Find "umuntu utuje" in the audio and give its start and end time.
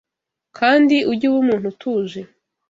1.43-2.21